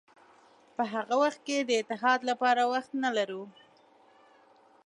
[0.75, 3.43] په هغه وخت کې د اتحاد لپاره وخت نه لرو.